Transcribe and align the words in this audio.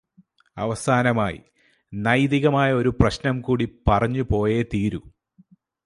അവസാനമായി, 0.57 1.41
നൈതികമായ 1.93 2.73
ഒരു 2.73 2.89
പ്രശ്നം 2.89 3.41
കൂടി 3.41 3.69
പറഞ്ഞു 3.87 4.23
പോയെ 4.31 4.63
തീരൂ. 4.63 4.99